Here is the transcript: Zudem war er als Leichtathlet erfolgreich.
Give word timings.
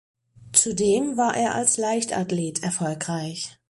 Zudem 0.53 1.15
war 1.15 1.37
er 1.37 1.53
als 1.53 1.77
Leichtathlet 1.77 2.63
erfolgreich. 2.63 3.59